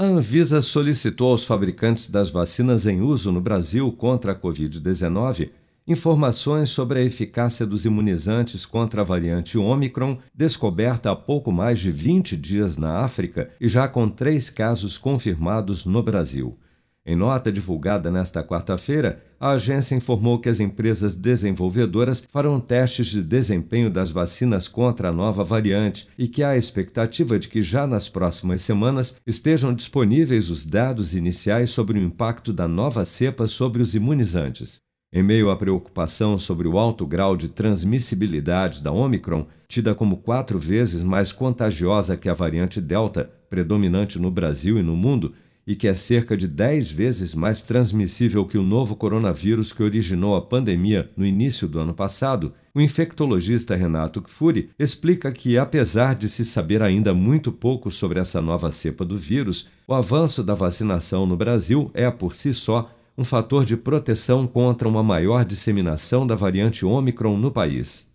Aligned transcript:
A 0.00 0.04
Anvisa 0.04 0.62
solicitou 0.62 1.30
aos 1.30 1.44
fabricantes 1.44 2.08
das 2.08 2.30
vacinas 2.30 2.86
em 2.86 3.02
uso 3.02 3.30
no 3.30 3.38
Brasil 3.38 3.92
contra 3.92 4.32
a 4.32 4.34
Covid-19 4.34 5.50
informações 5.86 6.70
sobre 6.70 7.00
a 7.00 7.02
eficácia 7.02 7.66
dos 7.66 7.84
imunizantes 7.84 8.64
contra 8.64 9.02
a 9.02 9.04
variante 9.04 9.58
Omicron, 9.58 10.16
descoberta 10.34 11.10
há 11.10 11.14
pouco 11.14 11.52
mais 11.52 11.80
de 11.80 11.92
20 11.92 12.34
dias 12.34 12.78
na 12.78 13.00
África 13.00 13.50
e 13.60 13.68
já 13.68 13.86
com 13.86 14.08
três 14.08 14.48
casos 14.48 14.96
confirmados 14.96 15.84
no 15.84 16.02
Brasil. 16.02 16.56
Em 17.04 17.16
nota 17.16 17.50
divulgada 17.50 18.10
nesta 18.10 18.44
quarta-feira, 18.44 19.22
a 19.40 19.52
agência 19.52 19.94
informou 19.94 20.38
que 20.38 20.50
as 20.50 20.60
empresas 20.60 21.14
desenvolvedoras 21.14 22.22
farão 22.30 22.60
testes 22.60 23.06
de 23.06 23.22
desempenho 23.22 23.90
das 23.90 24.10
vacinas 24.10 24.68
contra 24.68 25.08
a 25.08 25.12
nova 25.12 25.42
variante 25.42 26.06
e 26.18 26.28
que 26.28 26.42
há 26.42 26.50
a 26.50 26.58
expectativa 26.58 27.38
de 27.38 27.48
que 27.48 27.62
já 27.62 27.86
nas 27.86 28.10
próximas 28.10 28.60
semanas 28.60 29.16
estejam 29.26 29.72
disponíveis 29.72 30.50
os 30.50 30.66
dados 30.66 31.14
iniciais 31.14 31.70
sobre 31.70 31.98
o 31.98 32.02
impacto 32.02 32.52
da 32.52 32.68
nova 32.68 33.06
cepa 33.06 33.46
sobre 33.46 33.80
os 33.80 33.94
imunizantes. 33.94 34.78
Em 35.12 35.22
meio 35.22 35.50
à 35.50 35.56
preocupação 35.56 36.38
sobre 36.38 36.68
o 36.68 36.78
alto 36.78 37.06
grau 37.06 37.34
de 37.34 37.48
transmissibilidade 37.48 38.82
da 38.82 38.92
Omicron, 38.92 39.46
tida 39.66 39.94
como 39.94 40.18
quatro 40.18 40.58
vezes 40.58 41.02
mais 41.02 41.32
contagiosa 41.32 42.16
que 42.16 42.28
a 42.28 42.34
variante 42.34 42.80
Delta, 42.80 43.28
predominante 43.48 44.18
no 44.18 44.30
Brasil 44.30 44.78
e 44.78 44.82
no 44.82 44.94
mundo, 44.94 45.32
e 45.70 45.76
que 45.76 45.86
é 45.86 45.94
cerca 45.94 46.36
de 46.36 46.48
dez 46.48 46.90
vezes 46.90 47.32
mais 47.32 47.62
transmissível 47.62 48.44
que 48.44 48.58
o 48.58 48.62
novo 48.64 48.96
coronavírus 48.96 49.72
que 49.72 49.84
originou 49.84 50.34
a 50.34 50.42
pandemia 50.42 51.08
no 51.16 51.24
início 51.24 51.68
do 51.68 51.78
ano 51.78 51.94
passado, 51.94 52.52
o 52.74 52.80
infectologista 52.80 53.76
Renato 53.76 54.20
Kfouri 54.20 54.70
explica 54.76 55.30
que, 55.30 55.56
apesar 55.56 56.16
de 56.16 56.28
se 56.28 56.44
saber 56.44 56.82
ainda 56.82 57.14
muito 57.14 57.52
pouco 57.52 57.88
sobre 57.88 58.18
essa 58.18 58.42
nova 58.42 58.72
cepa 58.72 59.04
do 59.04 59.16
vírus, 59.16 59.68
o 59.86 59.94
avanço 59.94 60.42
da 60.42 60.56
vacinação 60.56 61.24
no 61.24 61.36
Brasil 61.36 61.88
é, 61.94 62.10
por 62.10 62.34
si 62.34 62.52
só, 62.52 62.90
um 63.16 63.22
fator 63.22 63.64
de 63.64 63.76
proteção 63.76 64.48
contra 64.48 64.88
uma 64.88 65.04
maior 65.04 65.44
disseminação 65.44 66.26
da 66.26 66.34
variante 66.34 66.84
Omicron 66.84 67.36
no 67.36 67.52
país. 67.52 68.09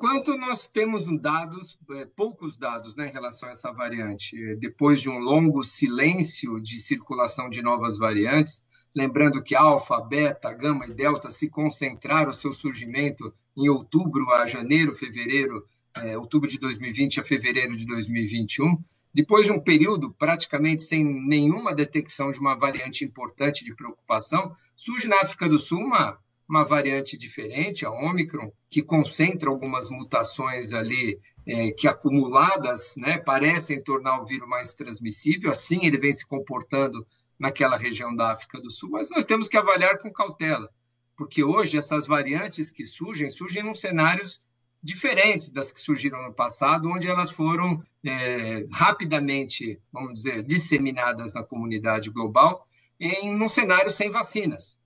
Enquanto, 0.00 0.34
nós 0.38 0.66
temos 0.66 1.04
dados, 1.20 1.78
é, 1.90 2.06
poucos 2.06 2.56
dados 2.56 2.96
né, 2.96 3.08
em 3.08 3.12
relação 3.12 3.50
a 3.50 3.52
essa 3.52 3.70
variante. 3.70 4.56
Depois 4.56 4.98
de 4.98 5.10
um 5.10 5.18
longo 5.18 5.62
silêncio 5.62 6.58
de 6.58 6.80
circulação 6.80 7.50
de 7.50 7.60
novas 7.60 7.98
variantes, 7.98 8.66
lembrando 8.96 9.42
que 9.42 9.54
alfa, 9.54 10.00
beta, 10.00 10.50
gama 10.54 10.86
e 10.86 10.94
delta 10.94 11.28
se 11.28 11.50
concentraram 11.50 12.32
seu 12.32 12.54
surgimento 12.54 13.30
em 13.54 13.68
outubro 13.68 14.30
a 14.30 14.46
janeiro, 14.46 14.94
fevereiro, 14.94 15.66
é, 16.02 16.16
outubro 16.16 16.48
de 16.48 16.58
2020 16.58 17.20
a 17.20 17.24
fevereiro 17.24 17.76
de 17.76 17.84
2021, 17.84 18.82
depois 19.12 19.44
de 19.44 19.52
um 19.52 19.60
período 19.60 20.14
praticamente 20.14 20.80
sem 20.80 21.04
nenhuma 21.04 21.74
detecção 21.74 22.32
de 22.32 22.40
uma 22.40 22.54
variante 22.54 23.04
importante 23.04 23.66
de 23.66 23.74
preocupação, 23.74 24.56
surge 24.74 25.06
na 25.08 25.20
África 25.20 25.46
do 25.46 25.58
Sul 25.58 25.80
uma, 25.80 26.18
uma 26.50 26.64
variante 26.64 27.16
diferente, 27.16 27.86
a 27.86 27.90
Omicron, 27.92 28.50
que 28.68 28.82
concentra 28.82 29.48
algumas 29.48 29.88
mutações 29.88 30.72
ali 30.72 31.16
é, 31.46 31.70
que 31.70 31.86
acumuladas 31.86 32.96
né, 32.96 33.18
parecem 33.18 33.80
tornar 33.80 34.20
o 34.20 34.26
vírus 34.26 34.48
mais 34.48 34.74
transmissível, 34.74 35.50
assim 35.52 35.86
ele 35.86 35.96
vem 35.96 36.12
se 36.12 36.26
comportando 36.26 37.06
naquela 37.38 37.78
região 37.78 38.14
da 38.14 38.32
África 38.32 38.60
do 38.60 38.68
Sul, 38.68 38.90
mas 38.90 39.08
nós 39.10 39.24
temos 39.24 39.48
que 39.48 39.56
avaliar 39.56 39.98
com 40.00 40.12
cautela, 40.12 40.68
porque 41.16 41.44
hoje 41.44 41.78
essas 41.78 42.08
variantes 42.08 42.72
que 42.72 42.84
surgem, 42.84 43.30
surgem 43.30 43.64
em 43.64 43.72
cenários 43.72 44.42
diferentes 44.82 45.50
das 45.50 45.70
que 45.70 45.80
surgiram 45.80 46.20
no 46.20 46.34
passado, 46.34 46.90
onde 46.90 47.06
elas 47.06 47.30
foram 47.30 47.80
é, 48.04 48.66
rapidamente, 48.72 49.80
vamos 49.92 50.14
dizer, 50.14 50.42
disseminadas 50.42 51.32
na 51.32 51.44
comunidade 51.44 52.10
global 52.10 52.66
em 52.98 53.40
um 53.40 53.48
cenário 53.48 53.90
sem 53.90 54.10
vacinas. 54.10 54.79